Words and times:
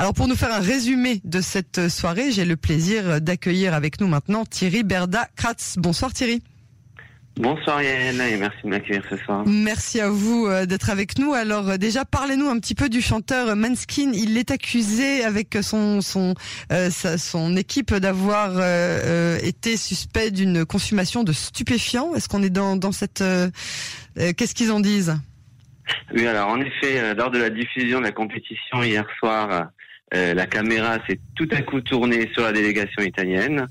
Alors 0.00 0.14
pour 0.14 0.28
nous 0.28 0.34
faire 0.34 0.54
un 0.54 0.60
résumé 0.60 1.20
de 1.24 1.42
cette 1.42 1.90
soirée, 1.90 2.32
j'ai 2.32 2.46
le 2.46 2.56
plaisir 2.56 3.20
d'accueillir 3.20 3.74
avec 3.74 4.00
nous 4.00 4.06
maintenant 4.06 4.46
Thierry 4.46 4.82
Berda 4.82 5.28
Kratz. 5.36 5.74
Bonsoir 5.76 6.14
Thierry. 6.14 6.42
Bonsoir 7.36 7.82
Yael 7.82 8.18
et 8.18 8.38
merci 8.38 8.56
de 8.64 8.68
m'accueillir 8.70 9.02
ce 9.10 9.18
soir. 9.18 9.44
Merci 9.46 10.00
à 10.00 10.08
vous 10.08 10.46
euh, 10.46 10.64
d'être 10.64 10.88
avec 10.88 11.18
nous. 11.18 11.34
Alors 11.34 11.68
euh, 11.68 11.76
déjà 11.76 12.06
parlez-nous 12.06 12.48
un 12.48 12.58
petit 12.60 12.74
peu 12.74 12.88
du 12.88 13.02
chanteur 13.02 13.54
Manskin. 13.54 14.12
Il 14.14 14.38
est 14.38 14.50
accusé 14.50 15.22
avec 15.22 15.58
son 15.60 16.00
son 16.00 16.34
euh, 16.72 16.88
son 16.88 17.54
équipe 17.58 17.94
d'avoir 17.94 18.52
été 19.44 19.76
suspect 19.76 20.30
d'une 20.30 20.64
consommation 20.64 21.24
de 21.24 21.32
stupéfiants. 21.32 22.14
Est-ce 22.14 22.26
qu'on 22.26 22.42
est 22.42 22.48
dans 22.48 22.76
dans 22.76 22.92
cette 22.92 23.22
qu'est-ce 24.16 24.54
qu'ils 24.54 24.72
en 24.72 24.80
disent? 24.80 25.14
Oui, 26.14 26.26
alors 26.26 26.48
en 26.48 26.60
effet, 26.62 27.14
lors 27.14 27.30
de 27.30 27.38
la 27.38 27.50
diffusion 27.50 27.98
de 27.98 28.04
la 28.04 28.12
compétition 28.12 28.82
hier 28.82 29.04
soir, 29.18 29.70
la 30.12 30.46
caméra 30.46 30.98
s'est 31.06 31.20
tout 31.36 31.48
à 31.52 31.62
coup 31.62 31.80
tournée 31.80 32.28
sur 32.32 32.42
la 32.42 32.52
délégation 32.52 33.02
italienne. 33.02 33.66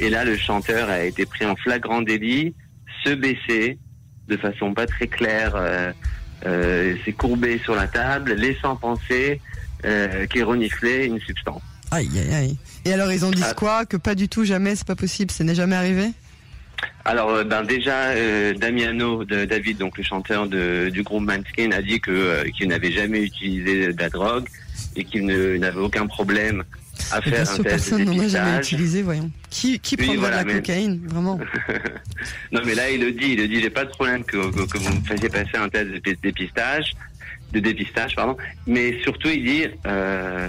Et 0.00 0.10
là, 0.10 0.24
le 0.24 0.36
chanteur 0.36 0.88
a 0.88 1.04
été 1.04 1.26
pris 1.26 1.46
en 1.46 1.54
flagrant 1.56 2.02
délit 2.02 2.54
se 3.04 3.14
baisser 3.14 3.78
de 4.28 4.36
façon 4.36 4.74
pas 4.74 4.86
très 4.86 5.06
claire, 5.06 5.54
euh, 5.56 5.92
euh, 6.44 6.96
s'est 7.04 7.12
courbé 7.12 7.58
sur 7.58 7.74
la 7.74 7.86
table, 7.86 8.32
laissant 8.34 8.76
penser 8.76 9.40
euh, 9.84 10.26
qu'il 10.26 10.44
reniflait 10.44 11.06
une 11.06 11.20
substance. 11.20 11.62
Aïe, 11.90 12.10
aïe, 12.16 12.34
aïe. 12.34 12.56
Et 12.84 12.92
alors, 12.92 13.12
ils 13.12 13.24
ont 13.24 13.30
dit 13.30 13.42
ah. 13.44 13.54
quoi 13.54 13.86
Que 13.86 13.96
pas 13.96 14.14
du 14.14 14.28
tout, 14.28 14.44
jamais, 14.44 14.74
c'est 14.74 14.86
pas 14.86 14.96
possible, 14.96 15.30
ça 15.30 15.44
n'est 15.44 15.54
jamais 15.54 15.76
arrivé 15.76 16.10
alors, 17.06 17.30
euh, 17.30 17.44
ben 17.44 17.62
déjà, 17.62 18.12
Damiano 18.54 19.24
de 19.24 19.44
David, 19.44 19.78
donc 19.78 19.96
le 19.96 20.02
chanteur 20.02 20.46
de, 20.48 20.90
du 20.92 21.04
groupe 21.04 21.22
Manskin, 21.22 21.70
a 21.70 21.80
dit 21.80 22.00
que 22.00 22.44
qu'il 22.50 22.68
n'avait 22.68 22.90
jamais 22.90 23.20
utilisé 23.20 23.92
de 23.92 23.98
la 23.98 24.10
drogue 24.10 24.46
et 24.96 25.04
qu'il 25.04 25.26
n'avait 25.26 25.80
aucun 25.80 26.06
problème 26.06 26.64
à 27.10 27.20
faire 27.20 27.32
bien 27.32 27.44
sûr, 27.44 27.62
personne 27.62 28.04
n'en 28.04 28.18
a 28.18 28.28
jamais 28.28 28.58
utilisé, 28.58 29.02
voyons. 29.02 29.30
Qui, 29.50 29.78
qui 29.78 29.96
prendra 29.96 30.30
de 30.30 30.48
la 30.48 30.54
cocaïne, 30.54 31.00
vraiment 31.06 31.38
Non, 32.52 32.60
mais 32.64 32.74
là, 32.74 32.90
il 32.90 33.00
le 33.00 33.12
dit, 33.12 33.32
il 33.32 33.38
le 33.38 33.48
dit, 33.48 33.60
j'ai 33.60 33.70
pas 33.70 33.84
de 33.84 33.90
problème 33.90 34.24
que, 34.24 34.36
que, 34.66 34.78
vous 34.78 34.94
me 34.94 35.04
fassiez 35.04 35.28
passer 35.28 35.56
un 35.56 35.68
test 35.68 35.90
de 35.90 36.16
dépistage, 36.22 36.92
de 37.52 37.60
dépistage, 37.60 38.16
pardon, 38.16 38.36
mais 38.66 39.00
surtout, 39.02 39.28
il 39.28 39.44
dit, 39.44 39.64
euh, 39.86 40.48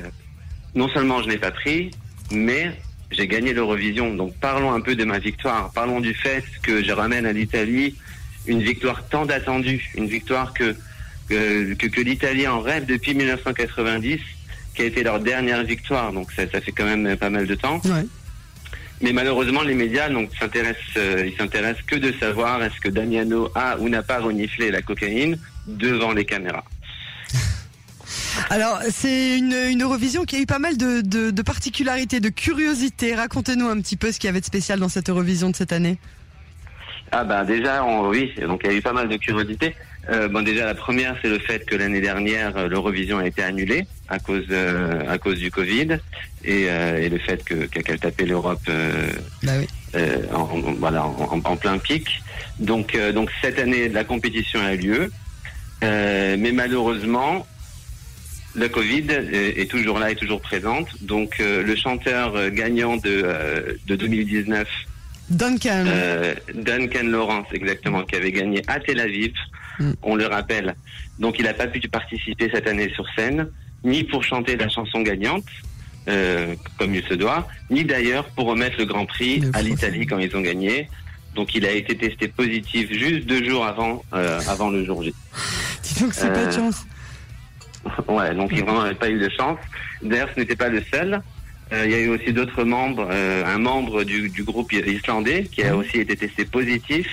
non 0.74 0.88
seulement 0.90 1.22
je 1.22 1.28
n'ai 1.28 1.38
pas 1.38 1.52
pris, 1.52 1.92
mais 2.32 2.72
j'ai 3.12 3.28
gagné 3.28 3.54
l'Eurovision. 3.54 4.14
Donc, 4.14 4.36
parlons 4.38 4.74
un 4.74 4.82
peu 4.82 4.96
de 4.96 5.06
ma 5.06 5.20
victoire. 5.20 5.72
Parlons 5.74 6.00
du 6.00 6.14
fait 6.14 6.44
que 6.62 6.84
je 6.84 6.92
ramène 6.92 7.26
à 7.26 7.34
l'Italie 7.34 7.96
une 8.48 8.62
victoire 8.62 9.08
tant 9.08 9.26
attendue, 9.26 9.92
une 9.96 10.08
victoire 10.08 10.54
que, 10.54 10.76
que, 11.30 11.74
que 11.74 12.02
l'Italie 12.02 12.48
en 12.48 12.62
rêve 12.62 12.86
depuis 12.86 13.14
1990 13.14 14.20
qui 14.76 14.84
a 14.84 14.86
été 14.86 15.04
leur 15.04 15.20
dernière 15.20 15.64
victoire, 15.64 16.14
donc 16.14 16.32
ça, 16.32 16.44
ça 16.52 16.62
fait 16.62 16.72
quand 16.72 16.86
même 16.86 17.18
pas 17.18 17.32
mal 17.32 17.48
de 17.48 17.56
temps. 17.56 17.82
Mais 19.02 19.14
malheureusement, 19.14 19.62
les 19.62 19.76
médias 19.76 20.10
donc 20.10 20.30
s'intéressent, 20.40 20.98
euh, 20.98 21.28
ils 21.28 21.38
s'intéressent 21.38 21.84
que 21.86 21.96
de 21.96 22.14
savoir 22.20 22.64
est-ce 22.64 22.80
que 22.80 22.90
Damiano 22.90 23.50
a 23.54 23.78
ou 23.80 23.90
n'a 23.90 24.02
pas 24.02 24.20
reniflé 24.20 24.72
la 24.72 24.82
cocaïne 24.82 25.38
devant 25.68 26.14
les 26.14 26.26
caméras. 26.26 26.64
Alors, 28.50 28.80
c'est 28.90 29.38
une, 29.38 29.54
une, 29.54 29.84
Eurovision 29.84 30.26
qui 30.26 30.36
a 30.36 30.40
eu 30.40 30.46
pas 30.48 30.58
mal 30.58 30.78
de, 30.78 31.02
de, 31.02 31.30
de 31.30 31.42
particularités, 31.44 32.20
de 32.20 32.30
curiosités. 32.30 33.14
Racontez-nous 33.14 33.68
un 33.68 33.80
petit 33.82 33.98
peu 33.98 34.12
ce 34.12 34.20
qu'il 34.20 34.28
y 34.28 34.30
avait 34.30 34.42
de 34.42 34.46
spécial 34.46 34.80
dans 34.80 34.90
cette 34.90 35.10
Eurovision 35.10 35.50
de 35.50 35.56
cette 35.56 35.74
année. 35.74 35.98
Ah 37.12 37.24
bah 37.24 37.46
déjà, 37.46 37.86
oui, 37.86 38.34
donc 38.42 38.62
il 38.64 38.72
y 38.72 38.74
a 38.74 38.78
eu 38.78 38.82
pas 38.82 38.94
mal 38.94 39.08
de 39.08 39.16
curiosités. 39.16 39.76
Euh, 40.10 40.30
bon, 40.30 40.42
déjà, 40.42 40.66
la 40.66 40.76
première, 40.76 41.16
c'est 41.22 41.30
le 41.30 41.40
fait 41.40 41.66
que 41.66 41.76
l'année 41.76 42.00
dernière, 42.00 42.56
euh, 42.56 42.68
l'Eurovision 42.68 43.18
a 43.18 43.28
été 43.28 43.44
annulée 43.44 43.86
à 44.08 44.20
cause 44.20 44.46
euh, 44.52 45.02
à 45.10 45.18
cause 45.18 45.38
du 45.38 45.52
Covid 45.52 45.98
et, 46.46 46.62
et 46.64 47.10
le 47.10 47.18
fait 47.18 47.44
que 47.44 47.66
qu'elle 47.66 48.00
tapait 48.00 48.26
l'Europe 48.26 48.62
bah 49.44 49.52
oui. 49.60 49.68
en, 50.34 50.46
voilà 50.80 51.06
en, 51.06 51.58
plein 51.58 51.78
pic. 51.78 52.22
Donc 52.60 52.98
donc 53.14 53.30
cette 53.42 53.60
année, 53.60 53.90
la 53.90 54.06
compétition 54.06 54.62
a 54.62 54.76
eu 54.76 54.78
lieu, 54.78 55.12
mais 55.82 56.52
malheureusement, 56.54 57.46
le 58.56 58.70
Covid 58.70 59.08
est, 59.12 59.70
toujours 59.70 60.00
là, 60.00 60.12
est 60.12 60.16
toujours 60.16 60.40
présente. 60.40 60.88
Donc 61.04 61.40
le 61.40 61.76
chanteur 61.76 62.50
gagnant 62.52 62.96
de 62.96 63.78
de 63.86 63.96
2019. 63.98 64.70
Duncan. 65.30 65.84
Duncan 66.54 67.04
Lawrence, 67.04 67.48
exactement, 67.52 68.04
qui 68.04 68.16
avait 68.16 68.32
gagné 68.32 68.62
à 68.68 68.80
Tel 68.80 69.02
Aviv 69.02 69.34
Mm. 69.80 69.92
on 70.04 70.16
le 70.16 70.26
rappelle. 70.26 70.76
Donc 71.20 71.40
il 71.40 71.46
n'a 71.46 71.54
pas 71.54 71.68
pu 71.68 71.80
participer 71.88 72.50
cette 72.54 72.68
année 72.68 72.92
sur 72.94 73.06
scène, 73.16 73.50
ni 73.84 74.04
pour 74.04 74.24
chanter 74.24 74.56
la 74.56 74.70
chanson 74.70 75.02
gagnante, 75.02 75.46
euh, 76.08 76.56
comme 76.78 76.96
il 76.96 77.04
se 77.04 77.14
doit, 77.14 77.48
ni 77.70 77.84
d'ailleurs 77.84 78.26
pour 78.30 78.46
remettre 78.46 78.78
le 78.78 78.86
Grand 78.86 79.06
Prix 79.06 79.44
à 79.54 79.62
l'Italie 79.62 80.06
quand 80.06 80.18
ils 80.18 80.36
ont 80.36 80.42
gagné. 80.42 80.90
Donc 81.36 81.54
il 81.54 81.66
a 81.66 81.72
été 81.72 81.96
testé 81.96 82.28
positif 82.28 82.92
juste 82.92 83.28
deux 83.28 83.44
jours 83.44 83.66
avant, 83.66 84.04
euh, 84.14 84.40
avant 84.48 84.70
le 84.70 84.84
jour 84.84 85.04
J. 85.04 85.14
Dis 85.84 86.02
donc 86.02 86.14
c'est 86.14 86.34
pas 86.34 86.46
de 86.46 86.48
euh, 86.48 86.52
chance. 86.52 86.86
Ouais, 88.08 88.34
donc 88.34 88.50
il 88.52 88.64
vraiment 88.64 88.94
pas 88.96 89.10
eu 89.10 89.20
de 89.20 89.30
chance. 89.30 89.60
D'ailleurs, 90.02 90.30
ce 90.34 90.40
n'était 90.40 90.56
pas 90.56 90.68
le 90.68 90.84
seul. 90.92 91.22
Il 91.72 91.92
y 91.92 91.94
a 91.94 92.00
eu 92.00 92.10
aussi 92.10 92.32
d'autres 92.32 92.64
membres, 92.64 93.10
un 93.12 93.58
membre 93.58 94.06
du, 94.06 94.30
du, 94.30 94.44
groupe 94.44 94.72
islandais 94.72 95.44
qui 95.52 95.64
a 95.64 95.76
aussi 95.76 96.00
été 96.00 96.16
testé 96.16 96.46
positif. 96.46 97.08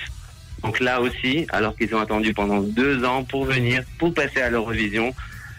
Donc 0.63 0.79
là 0.79 1.01
aussi, 1.01 1.45
alors 1.49 1.75
qu'ils 1.75 1.93
ont 1.95 1.99
attendu 1.99 2.33
pendant 2.33 2.61
deux 2.61 3.03
ans 3.05 3.23
pour 3.23 3.45
venir, 3.45 3.83
pour 3.99 4.13
passer 4.13 4.41
à 4.41 4.49
l'Eurovision 4.49 5.13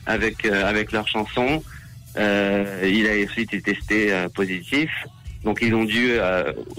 avec 0.06 0.44
euh, 0.44 0.64
avec 0.64 0.92
leur 0.92 1.06
chanson, 1.06 1.62
euh, 2.16 2.82
il 2.84 3.06
a 3.06 3.24
aussi 3.24 3.42
été 3.42 3.60
testé 3.60 4.12
euh, 4.12 4.28
positif. 4.28 4.90
Donc 5.44 5.58
ils 5.62 5.74
ont 5.74 5.84
dû, 5.84 6.10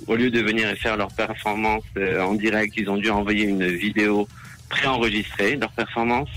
au 0.08 0.16
lieu 0.18 0.30
de 0.30 0.42
venir 0.42 0.70
et 0.70 0.76
faire 0.76 0.98
leur 0.98 1.08
performance 1.14 1.86
en 2.20 2.34
direct, 2.34 2.74
ils 2.76 2.90
ont 2.90 2.98
dû 2.98 3.10
envoyer 3.10 3.46
une 3.46 3.66
vidéo 3.66 4.28
préenregistrée 4.68 5.56
de 5.56 5.62
leur 5.62 5.72
performance. 5.72 6.28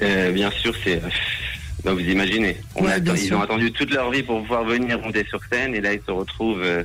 bien 0.00 0.50
sûr, 0.52 0.74
c'est 0.82 1.02
bah, 1.84 1.92
vous 1.92 2.00
imaginez. 2.00 2.56
ils 2.80 3.34
ont 3.34 3.42
attendu 3.42 3.70
toute 3.70 3.92
leur 3.92 4.10
vie 4.10 4.22
pour 4.22 4.40
pouvoir 4.42 4.64
venir 4.64 4.98
monter 5.00 5.24
sur 5.28 5.40
scène 5.50 5.74
et 5.74 5.80
là 5.80 5.92
ils 5.92 6.00
se 6.04 6.10
retrouvent 6.10 6.62
euh, 6.62 6.82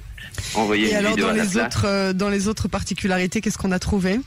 envoyés 0.53 0.87
et 0.87 0.91
une 0.91 0.97
alors 0.97 1.11
vidéo 1.11 1.27
dans 1.27 1.33
les 1.33 1.57
autres 1.57 1.85
euh, 1.85 2.13
dans 2.13 2.29
les 2.29 2.47
autres 2.47 2.67
particularités, 2.67 3.41
qu'est-ce 3.41 3.57
qu'on 3.57 3.71
a 3.71 3.79
trouvé? 3.79 4.19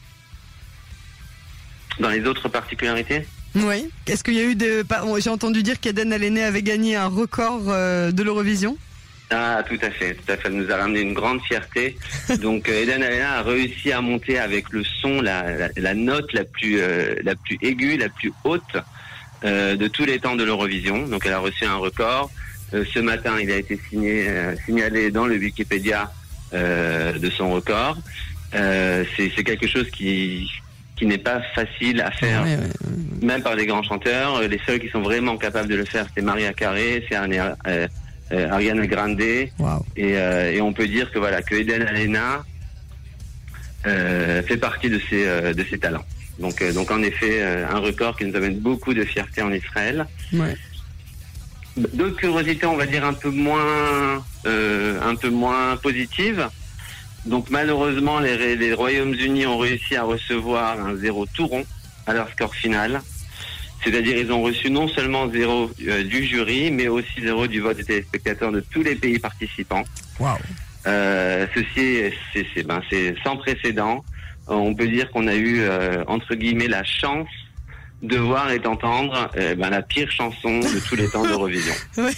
Dans 2.01 2.09
les 2.09 2.25
autres 2.27 2.49
particularités? 2.49 3.27
Oui. 3.55 3.89
Est-ce 4.09 4.25
qu'il 4.25 4.35
y 4.35 4.41
a 4.41 4.45
eu 4.45 4.57
des 4.57 4.83
j'ai 5.19 5.31
entendu 5.31 5.63
dire 5.63 5.79
qu'Eden 5.79 6.13
Allené 6.13 6.43
avait 6.43 6.63
gagné 6.63 6.97
un 6.97 7.07
record 7.07 7.63
euh, 7.69 8.11
de 8.11 8.23
l'Eurovision? 8.25 8.77
Ah, 9.31 9.63
tout 9.69 9.79
à 9.81 9.91
fait, 9.91 10.15
tout 10.15 10.33
à 10.33 10.37
fait. 10.37 10.49
Ça 10.49 10.51
nous 10.51 10.71
a 10.71 10.77
ramené 10.77 11.01
une 11.01 11.15
grande 11.15 11.41
fierté. 11.43 11.97
Donc, 12.41 12.69
Eden 12.69 13.03
Alena 13.03 13.39
a 13.39 13.43
réussi 13.43 13.91
à 13.91 14.01
monter 14.01 14.39
avec 14.39 14.71
le 14.71 14.85
son 14.85 15.21
la, 15.23 15.69
la, 15.77 15.95
note 15.95 16.33
la 16.33 16.45
plus, 16.45 16.79
la 17.23 17.35
plus 17.35 17.59
aiguë, 17.63 17.97
la 17.97 18.09
plus 18.11 18.33
haute 18.45 18.77
de 19.44 19.87
tous 19.88 20.05
les 20.05 20.19
temps 20.19 20.37
de 20.37 20.44
l'Eurovision. 20.44 21.06
Donc 21.06 21.27
elle 21.27 21.34
a 21.34 21.38
reçu 21.38 21.65
un 21.65 21.77
record. 21.77 22.31
Euh, 22.75 22.84
ce 22.93 22.99
matin, 22.99 23.34
il 23.41 23.50
a 23.50 23.56
été 23.56 23.78
signé, 23.88 24.28
euh, 24.28 24.55
signalé 24.65 25.10
dans 25.10 25.27
le 25.27 25.37
Wikipédia 25.37 26.10
de 26.53 27.31
son 27.31 27.50
record. 27.50 27.99
C'est 28.53 29.44
quelque 29.44 29.66
chose 29.66 29.91
qui, 29.91 30.49
qui 30.94 31.04
n'est 31.04 31.19
pas 31.19 31.41
facile 31.53 32.00
à 32.00 32.12
faire, 32.12 32.44
même 33.21 33.43
par 33.43 33.56
les 33.56 33.66
grands 33.66 33.83
chanteurs. 33.83 34.41
Les 34.43 34.60
seuls 34.65 34.78
qui 34.78 34.88
sont 34.88 35.03
vraiment 35.03 35.37
capables 35.37 35.69
de 35.69 35.75
le 35.75 35.84
faire, 35.84 36.06
c'est 36.15 36.22
Maria 36.22 36.53
Carré, 36.53 37.04
c'est 37.09 37.16
Ariane 37.16 38.87
Grande. 38.87 39.21
Et, 39.21 39.50
et, 39.97 40.60
on 40.60 40.72
peut 40.72 40.87
dire 40.87 41.10
que 41.10 41.19
voilà 41.19 41.43
que 41.43 41.56
Eden 41.56 41.83
Alena 41.83 42.44
fait 43.83 44.56
partie 44.56 44.91
de 44.91 45.00
ses, 45.10 45.54
de 45.54 45.65
ses 45.69 45.78
talents. 45.78 46.04
Donc, 46.39 46.62
euh, 46.62 46.72
donc 46.72 46.91
en 46.91 47.03
effet, 47.03 47.41
euh, 47.41 47.67
un 47.69 47.78
record 47.78 48.17
qui 48.17 48.25
nous 48.25 48.37
amène 48.37 48.59
beaucoup 48.59 48.95
de 48.95 49.05
fierté 49.05 49.43
en 49.43 49.53
Israël. 49.53 50.06
Ouais. 50.33 50.56
D'autres 51.77 52.17
curiosités, 52.17 52.67
on 52.67 52.77
va 52.77 52.86
dire 52.86 53.04
un 53.04 53.15
peu 53.15 53.31
moins, 53.31 54.25
euh, 54.47 55.01
un 55.03 55.16
peu 55.16 55.31
moins 55.31 55.77
positives. 55.77 56.48
Donc 57.27 57.51
malheureusement, 57.51 58.21
les, 58.21 58.57
les 58.57 58.75
Royaumes-Unis 58.75 59.47
ont 59.47 59.59
réussi 59.59 59.97
à 59.97 60.04
recevoir 60.04 60.78
un 60.78 60.97
zéro 60.97 61.27
tout 61.27 61.47
rond 61.47 61.65
à 62.07 62.13
leur 62.13 62.28
score 62.31 62.54
final. 62.54 63.01
C'est-à-dire 63.83 64.16
ils 64.16 64.31
ont 64.33 64.42
reçu 64.42 64.71
non 64.71 64.89
seulement 64.89 65.31
zéro 65.31 65.71
du 65.78 66.25
jury, 66.25 66.71
mais 66.71 66.89
aussi 66.89 67.21
zéro 67.21 67.47
du 67.47 67.60
vote 67.60 67.77
des 67.77 67.84
téléspectateurs 67.84 68.53
de 68.53 68.60
tous 68.60 68.83
les 68.83 68.95
pays 68.95 69.19
participants. 69.19 69.84
Wow. 70.19 70.39
Ceci, 70.84 72.15
c'est 72.33 72.63
ben, 72.63 72.81
sans 73.22 73.36
précédent. 73.36 74.04
Euh, 74.49 74.55
on 74.55 74.75
peut 74.75 74.89
dire 74.89 75.11
qu'on 75.11 75.27
a 75.27 75.35
eu 75.35 75.61
euh, 75.61 76.05
entre 76.07 76.35
guillemets 76.35 76.69
la 76.69 76.85
chance 76.85 77.29
de 78.03 78.19
voir 78.19 78.51
et 78.51 78.59
d'entendre 78.59 79.31
euh, 79.39 79.55
ben, 79.55 79.71
la 79.71 79.81
pire 79.81 80.11
chanson 80.11 80.59
de 80.61 80.87
tous 80.87 80.95
les 80.97 81.09
temps 81.09 81.23
d'Eurovision. 81.23 81.73
oui, 81.97 82.13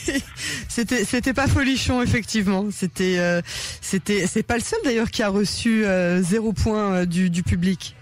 c'était 0.69 1.05
c'était 1.05 1.32
pas 1.34 1.46
folichon 1.46 2.02
effectivement. 2.02 2.67
C'était 2.73 3.40
c'était 3.81 4.26
c'est 4.26 4.43
pas 4.43 4.55
le 4.56 4.62
seul 4.62 4.81
d'ailleurs 4.84 5.11
qui 5.11 5.23
a 5.23 5.28
reçu 5.28 5.84
zéro 6.20 6.52
point 6.52 7.05
du, 7.06 7.31
du 7.31 7.43
public. 7.44 7.94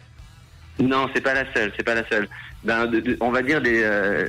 Non, 0.80 1.08
c'est 1.14 1.20
pas 1.20 1.34
la 1.34 1.52
seule, 1.52 1.72
c'est 1.76 1.84
pas 1.84 1.94
la 1.94 2.08
seule. 2.08 2.26
ben, 2.64 2.86
de- 2.86 3.00
de- 3.00 3.16
on 3.20 3.30
va 3.30 3.42
dire 3.42 3.60
des, 3.60 3.84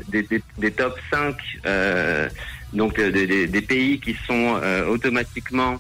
des, 0.10 0.24
des, 0.24 0.44
des 0.58 0.72
top 0.72 1.00
5 1.12 1.36
euh, 1.66 2.28
donc 2.74 3.00
des, 3.00 3.62
pays 3.62 4.00
qui 4.02 4.16
sont 4.28 4.60
automatiquement 4.90 5.78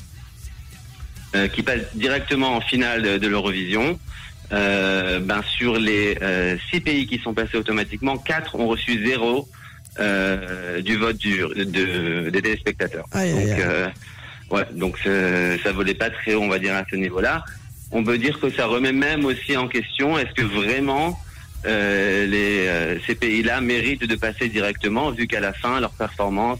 euh, 1.35 1.47
qui 1.47 1.61
passent 1.61 1.93
directement 1.93 2.55
en 2.55 2.61
finale 2.61 3.03
de, 3.03 3.17
de 3.17 3.27
l'Eurovision. 3.27 3.99
Euh, 4.51 5.19
ben 5.19 5.41
sur 5.57 5.79
les 5.79 6.19
euh, 6.21 6.55
six 6.69 6.79
pays 6.79 7.07
qui 7.07 7.17
sont 7.17 7.33
passés 7.33 7.57
automatiquement, 7.57 8.15
quatre 8.15 8.53
ont 8.59 8.67
reçu 8.67 9.03
zéro 9.03 9.49
du 10.83 10.97
vote 10.97 11.17
du, 11.17 11.37
de, 11.39 12.29
des 12.29 12.41
téléspectateurs. 12.41 13.05
Donc 13.11 13.21
aïe. 13.21 13.55
euh, 13.59 13.87
ouais, 14.51 14.65
donc 14.73 14.99
ça 15.63 15.71
volait 15.71 15.95
pas 15.95 16.11
très 16.11 16.35
haut, 16.35 16.43
on 16.43 16.47
va 16.47 16.59
dire 16.59 16.75
à 16.75 16.83
ce 16.91 16.95
niveau-là. 16.95 17.43
On 17.91 18.03
peut 18.03 18.19
dire 18.19 18.39
que 18.39 18.51
ça 18.51 18.67
remet 18.67 18.91
même 18.91 19.25
aussi 19.25 19.57
en 19.57 19.67
question 19.67 20.15
est-ce 20.19 20.33
que 20.33 20.43
vraiment 20.43 21.19
les, 21.65 22.99
ces 23.07 23.15
pays-là 23.15 23.61
méritent 23.61 24.05
de 24.05 24.15
passer 24.15 24.47
directement, 24.47 25.09
vu 25.09 25.25
qu'à 25.25 25.39
la 25.39 25.53
fin, 25.53 25.79
leur 25.79 25.93
performance. 25.93 26.59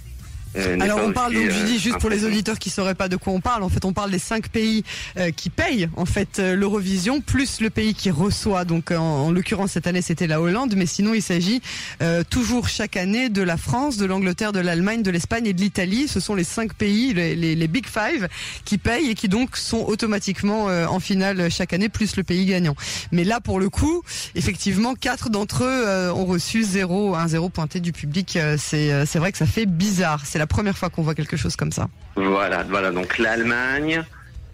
Euh, 0.58 0.80
Alors 0.80 1.00
on 1.04 1.12
parle 1.12 1.34
donc, 1.34 1.50
je 1.50 1.60
euh, 1.60 1.66
dis 1.66 1.80
juste 1.80 1.98
pour 2.00 2.10
les 2.10 2.26
auditeurs 2.26 2.60
qui 2.60 2.70
sauraient 2.70 2.96
pas 2.96 3.10
de 3.10 3.16
quoi 3.16 3.34
on 3.34 3.42
parle, 3.42 3.64
en 3.64 3.70
fait 3.70 3.86
on 3.86 3.94
parle 3.94 4.12
des 4.12 4.20
cinq 4.20 4.50
pays 4.50 4.84
euh, 5.18 5.32
qui 5.32 5.50
payent 5.50 5.90
en 5.96 6.06
fait 6.06 6.40
euh, 6.40 6.56
l'Eurovision, 6.56 7.22
plus 7.22 7.62
le 7.62 7.70
pays 7.70 7.94
qui 7.94 8.12
reçoit, 8.12 8.66
donc 8.66 8.92
en, 8.92 8.98
en 9.00 9.32
l'occurrence 9.32 9.72
cette 9.72 9.88
année 9.88 10.02
c'était 10.02 10.28
la 10.28 10.42
Hollande, 10.42 10.74
mais 10.76 10.86
sinon 10.86 11.14
il 11.14 11.22
s'agit 11.22 11.62
euh, 12.02 12.24
toujours 12.30 12.68
chaque 12.70 12.98
année 12.98 13.30
de 13.30 13.42
la 13.42 13.58
France, 13.58 13.98
de 13.98 14.06
l'Angleterre, 14.06 14.52
de 14.52 14.60
l'Allemagne, 14.60 15.04
de 15.04 15.12
l'Espagne 15.12 15.46
et 15.48 15.54
de 15.54 15.62
l'Italie. 15.62 16.08
Ce 16.08 16.20
sont 16.20 16.36
les 16.36 16.44
cinq 16.44 16.74
pays, 16.74 17.14
les, 17.14 17.36
les, 17.36 17.56
les 17.56 17.68
Big 17.68 17.86
Five, 17.88 18.28
qui 18.64 18.78
payent 18.78 19.10
et 19.10 19.16
qui 19.16 19.28
donc 19.28 19.58
sont 19.58 19.86
automatiquement 19.86 20.70
euh, 20.70 20.86
en 20.88 21.00
finale 21.00 21.50
chaque 21.52 21.74
année, 21.74 21.90
plus 21.90 22.16
le 22.16 22.24
pays 22.24 22.46
gagnant. 22.46 22.76
Mais 23.12 23.24
là 23.24 23.40
pour 23.42 23.60
le 23.60 23.70
coup, 23.70 24.04
effectivement, 24.36 24.96
quatre 24.96 25.30
d'entre 25.30 25.64
eux 25.64 25.84
euh, 25.86 26.14
ont 26.14 26.26
reçu 26.26 26.64
zéro, 26.64 27.16
un 27.16 27.28
zéro 27.28 27.50
pointé 27.50 27.80
du 27.80 27.92
public. 27.92 28.36
Euh, 28.36 28.58
C'est 28.58 28.92
euh, 28.92 29.06
c'est 29.06 29.20
vrai 29.20 29.32
que 29.32 29.38
ça 29.38 29.46
fait 29.46 29.66
bizarre. 29.66 30.24
C'est 30.26 30.40
la 30.40 30.45
première 30.48 30.78
fois 30.78 30.90
qu'on 30.90 31.02
voit 31.04 31.16
quelque 31.16 31.38
chose 31.38 31.56
comme 31.56 31.72
ça. 31.72 31.88
Voilà, 32.16 32.64
voilà. 32.64 32.92
Donc 32.92 33.18
l'Allemagne, 33.18 34.04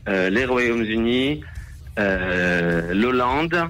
euh, 0.08 0.30
les 0.30 0.46
Royaumes-Unis, 0.46 1.42
euh, 2.00 2.94
l'Hollande 2.94 3.70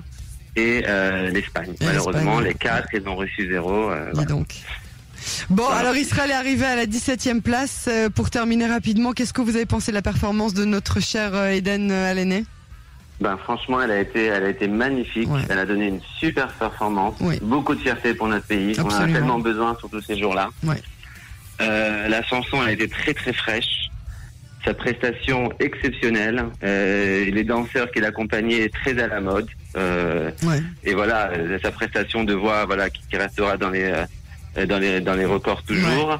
et 0.55 0.83
euh, 0.87 1.29
l'Espagne. 1.29 1.73
Malheureusement, 1.81 2.39
les 2.39 2.53
quatre, 2.53 2.87
ils 2.93 3.07
ont 3.07 3.15
reçu 3.15 3.47
zéro. 3.49 3.89
euh, 3.91 4.05
Dis 4.07 4.11
voilà. 4.15 4.29
donc. 4.29 4.55
Bon, 5.49 5.63
Voilà. 5.63 5.79
alors 5.81 5.95
Israël 5.95 6.31
est 6.31 6.35
arrivé 6.35 6.65
à 6.65 6.75
la 6.75 6.85
17e 6.85 7.41
place. 7.41 7.87
Pour 8.15 8.29
terminer 8.31 8.65
rapidement, 8.67 9.11
qu'est-ce 9.13 9.33
que 9.33 9.41
vous 9.41 9.55
avez 9.55 9.65
pensé 9.67 9.91
de 9.91 9.95
la 9.95 10.01
performance 10.01 10.53
de 10.53 10.65
notre 10.65 10.99
cher 10.99 11.31
euh, 11.35 11.49
Eden 11.51 11.91
Allené 11.91 12.43
Ben 13.19 13.37
franchement, 13.37 13.81
elle 13.81 13.91
a 13.91 13.99
été, 13.99 14.25
elle 14.25 14.43
a 14.45 14.49
été 14.49 14.67
magnifique. 14.67 15.29
Ouais. 15.31 15.41
Elle 15.49 15.59
a 15.59 15.65
donné 15.65 15.87
une 15.87 15.99
super 16.19 16.47
performance. 16.53 17.15
Beaucoup 17.43 17.75
de 17.75 17.81
fierté 17.81 18.13
pour 18.15 18.27
notre 18.27 18.45
pays. 18.47 18.75
On 18.79 18.85
en 18.85 18.89
a 18.89 19.05
tellement 19.07 19.39
besoin 19.39 19.75
sur 19.79 19.89
tous 19.89 20.01
ces 20.01 20.17
jours-là. 20.17 20.49
Ouais. 20.63 20.81
Euh, 21.61 22.07
la 22.07 22.23
chanson 22.23 22.59
a 22.61 22.71
été 22.71 22.87
très 22.87 23.13
très 23.13 23.33
fraîche. 23.33 23.89
Sa 24.65 24.73
prestation 24.73 25.51
exceptionnelle. 25.59 26.43
Euh, 26.63 27.25
les 27.25 27.43
danseurs 27.43 27.89
qui 27.91 27.99
l'accompagnaient 27.99 28.69
très 28.69 28.99
à 29.01 29.07
la 29.07 29.19
mode. 29.21 29.47
Euh, 29.77 30.29
Ouais. 30.43 30.61
et 30.83 30.93
voilà 30.93 31.31
sa 31.63 31.71
prestation 31.71 32.23
de 32.25 32.33
voix 32.33 32.65
voilà 32.65 32.89
qui, 32.89 33.01
qui 33.09 33.15
restera 33.17 33.55
dans 33.57 33.69
les 33.69 33.91
dans 34.67 34.79
les 34.79 34.99
dans 34.99 35.13
les 35.15 35.25
records 35.25 35.63
toujours. 35.63 36.19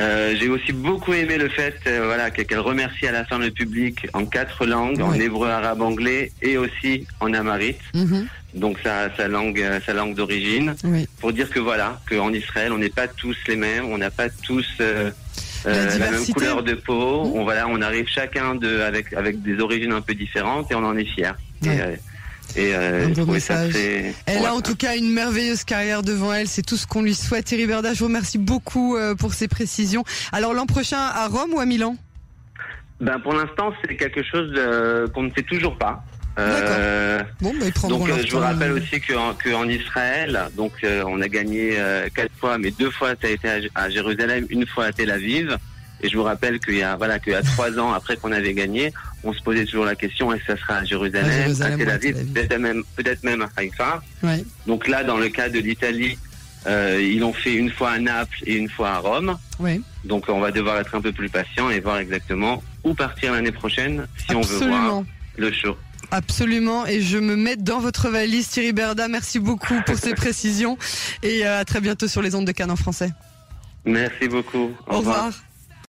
Euh, 0.00 0.34
j'ai 0.38 0.48
aussi 0.48 0.72
beaucoup 0.72 1.12
aimé 1.12 1.36
le 1.38 1.48
fait 1.48 1.76
euh, 1.86 2.02
voilà 2.06 2.30
que- 2.30 2.42
qu'elle 2.42 2.58
remercie 2.60 3.06
à 3.06 3.12
la 3.12 3.24
fin 3.24 3.38
le 3.38 3.50
public 3.50 4.06
en 4.12 4.24
quatre 4.26 4.64
langues 4.66 5.00
en 5.00 5.12
hébreu, 5.12 5.48
arabe, 5.48 5.82
anglais 5.82 6.32
et 6.42 6.56
aussi 6.56 7.06
en 7.20 7.32
amarite. 7.32 7.78
Mhm. 7.94 8.26
Donc 8.54 8.78
sa 8.84 9.14
sa 9.16 9.26
langue 9.26 9.60
euh, 9.60 9.80
sa 9.84 9.92
langue 9.92 10.14
d'origine 10.14 10.76
Oui. 10.84 11.08
pour 11.20 11.32
dire 11.32 11.50
que 11.50 11.58
voilà 11.58 12.00
qu'en 12.08 12.32
Israël 12.32 12.72
on 12.72 12.78
n'est 12.78 12.88
pas 12.88 13.08
tous 13.08 13.36
les 13.48 13.56
mêmes, 13.56 13.86
on 13.86 13.98
n'a 13.98 14.10
pas 14.10 14.28
tous 14.30 14.66
euh, 14.80 15.10
La 15.64 15.70
euh, 15.72 15.98
la, 15.98 16.10
même 16.12 16.24
couleur 16.26 16.62
de 16.62 16.74
peau. 16.74 17.24
Mhm. 17.24 17.32
On 17.34 17.42
voilà 17.44 17.66
on 17.68 17.82
arrive 17.82 18.06
chacun 18.06 18.54
de 18.54 18.80
avec 18.80 19.12
avec 19.12 19.42
des 19.42 19.58
origines 19.58 19.92
un 19.92 20.00
peu 20.00 20.14
différentes 20.14 20.70
et 20.70 20.74
on 20.76 20.84
en 20.84 20.96
est 20.96 21.04
fier. 21.04 21.36
Ouais. 21.64 21.98
Et, 22.56 22.72
euh, 22.76 23.12
ça 23.40 23.64
Elle 23.64 24.14
ouais. 24.28 24.46
a 24.46 24.54
en 24.54 24.60
tout 24.60 24.76
cas 24.76 24.94
une 24.94 25.10
merveilleuse 25.10 25.64
carrière 25.64 26.02
devant 26.02 26.32
elle, 26.32 26.46
c'est 26.46 26.62
tout 26.62 26.76
ce 26.76 26.86
qu'on 26.86 27.02
lui 27.02 27.14
souhaite. 27.14 27.46
Thierry 27.46 27.66
Berda, 27.66 27.94
je 27.94 27.98
vous 27.98 28.04
remercie 28.04 28.38
beaucoup 28.38 28.96
pour 29.18 29.34
ces 29.34 29.48
précisions. 29.48 30.04
Alors 30.30 30.54
l'an 30.54 30.66
prochain 30.66 31.00
à 31.00 31.26
Rome 31.26 31.54
ou 31.54 31.58
à 31.58 31.66
Milan? 31.66 31.96
Ben 33.00 33.18
pour 33.18 33.32
l'instant, 33.32 33.72
c'est 33.82 33.96
quelque 33.96 34.22
chose 34.22 34.52
qu'on 35.12 35.24
ne 35.24 35.30
sait 35.36 35.42
toujours 35.42 35.76
pas. 35.76 36.04
Euh, 36.38 37.22
Bon, 37.40 37.52
bah, 37.58 37.66
ils 37.66 37.88
donc 37.88 38.08
leur 38.08 38.18
euh, 38.18 38.22
je 38.26 38.32
vous 38.32 38.38
rappelle 38.38 38.72
aussi 38.72 39.00
qu'en 39.00 39.34
qu'en 39.34 39.68
Israël, 39.68 40.38
donc 40.56 40.72
euh, 40.82 41.02
on 41.06 41.20
a 41.20 41.28
gagné 41.28 41.74
euh, 41.78 42.08
quatre 42.14 42.32
fois, 42.38 42.58
mais 42.58 42.70
deux 42.72 42.90
fois 42.90 43.10
ça 43.20 43.28
a 43.28 43.30
été 43.30 43.48
à, 43.48 43.58
à 43.74 43.88
Jérusalem, 43.90 44.46
une 44.50 44.66
fois 44.66 44.86
à 44.86 44.92
Tel 44.92 45.10
Aviv. 45.10 45.56
Et 46.02 46.08
je 46.08 46.16
vous 46.16 46.24
rappelle 46.24 46.58
qu'il 46.60 46.76
y 46.76 46.82
a 46.82 46.96
voilà 46.96 47.18
qu'il 47.18 47.32
y 47.32 47.36
a 47.36 47.42
trois 47.42 47.78
ans 47.78 47.92
après 47.92 48.16
qu'on 48.16 48.32
avait 48.32 48.52
gagné, 48.52 48.92
on 49.22 49.32
se 49.32 49.40
posait 49.42 49.64
toujours 49.64 49.84
la 49.84 49.94
question 49.94 50.32
est-ce 50.32 50.44
que 50.44 50.52
ça 50.56 50.58
sera 50.60 50.76
à 50.78 50.84
Jérusalem, 50.84 51.30
À 51.30 51.42
Jérusalem 51.44 51.78
Tel 51.78 51.88
à 51.88 51.92
Aviv, 51.94 52.12
Tel 52.14 52.20
Aviv. 52.20 52.32
peut-être 52.34 52.58
même 52.60 52.82
peut-être 52.96 53.22
même 53.24 53.42
à 53.42 53.48
Haïfa. 53.56 54.02
Ouais. 54.22 54.44
Donc 54.66 54.88
là, 54.88 55.02
dans 55.04 55.16
le 55.18 55.28
cas 55.28 55.48
de 55.48 55.60
l'Italie, 55.60 56.18
euh, 56.66 57.00
ils 57.00 57.20
l'ont 57.20 57.32
fait 57.32 57.54
une 57.54 57.70
fois 57.70 57.92
à 57.92 57.98
Naples 57.98 58.38
et 58.44 58.56
une 58.56 58.68
fois 58.68 58.90
à 58.90 58.98
Rome. 58.98 59.38
Ouais. 59.60 59.80
Donc 60.04 60.24
on 60.28 60.40
va 60.40 60.50
devoir 60.50 60.78
être 60.78 60.94
un 60.94 61.00
peu 61.00 61.12
plus 61.12 61.30
patient 61.30 61.70
et 61.70 61.80
voir 61.80 61.98
exactement 61.98 62.62
où 62.82 62.92
partir 62.94 63.32
l'année 63.32 63.52
prochaine 63.52 64.06
si 64.28 64.34
on 64.34 64.40
veut 64.42 64.66
voir 64.66 65.02
le 65.36 65.52
show. 65.52 65.76
Absolument, 66.10 66.86
et 66.86 67.00
je 67.00 67.18
me 67.18 67.36
mets 67.36 67.56
dans 67.56 67.80
votre 67.80 68.08
valise, 68.08 68.48
Thierry 68.48 68.72
Berda. 68.72 69.08
Merci 69.08 69.38
beaucoup 69.38 69.80
pour 69.86 69.96
ces 69.96 70.14
précisions, 70.14 70.78
et 71.22 71.46
euh, 71.46 71.60
à 71.60 71.64
très 71.64 71.80
bientôt 71.80 72.08
sur 72.08 72.22
les 72.22 72.34
ondes 72.34 72.46
de 72.46 72.52
Cannes 72.52 72.70
en 72.70 72.76
français. 72.76 73.12
Merci 73.84 74.28
beaucoup. 74.28 74.70
Au 74.86 74.98
revoir. 74.98 75.32